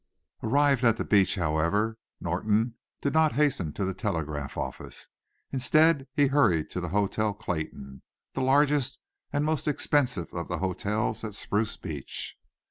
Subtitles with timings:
[0.41, 5.09] Arrived at the beach, however, "Norton" did not hasten to the telegraph office.
[5.51, 8.01] Instead, he hurried to the Hotel Clayton,
[8.33, 8.97] the largest
[9.31, 12.35] and most expensive of the hotels at Spruce Beach.